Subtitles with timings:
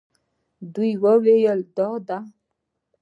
[0.73, 2.17] دوی وویل دا ده.